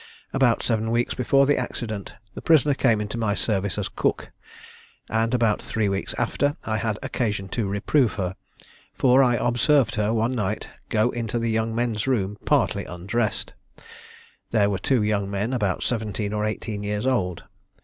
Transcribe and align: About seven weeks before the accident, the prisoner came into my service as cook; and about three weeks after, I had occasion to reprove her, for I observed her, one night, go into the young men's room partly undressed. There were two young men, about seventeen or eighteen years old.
About 0.33 0.63
seven 0.63 0.89
weeks 0.89 1.13
before 1.13 1.45
the 1.45 1.59
accident, 1.59 2.15
the 2.33 2.41
prisoner 2.41 2.73
came 2.73 2.99
into 2.99 3.19
my 3.19 3.35
service 3.35 3.77
as 3.77 3.87
cook; 3.87 4.31
and 5.11 5.31
about 5.31 5.61
three 5.61 5.87
weeks 5.87 6.15
after, 6.17 6.57
I 6.63 6.77
had 6.77 6.97
occasion 7.03 7.49
to 7.49 7.67
reprove 7.67 8.13
her, 8.13 8.35
for 8.95 9.21
I 9.21 9.35
observed 9.35 9.93
her, 9.97 10.11
one 10.11 10.33
night, 10.33 10.67
go 10.89 11.11
into 11.11 11.37
the 11.37 11.51
young 11.51 11.75
men's 11.75 12.07
room 12.07 12.39
partly 12.45 12.85
undressed. 12.85 13.53
There 14.49 14.71
were 14.71 14.79
two 14.79 15.03
young 15.03 15.29
men, 15.29 15.53
about 15.53 15.83
seventeen 15.83 16.33
or 16.33 16.45
eighteen 16.47 16.81
years 16.81 17.05
old. 17.05 17.43